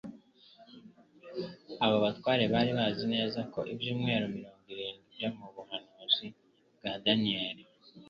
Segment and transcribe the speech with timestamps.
[1.83, 6.27] Abo batware bari bazi neza ko ibyumweru mirongo irindwi byo mu buhanuzi
[6.77, 7.63] bwa Danieli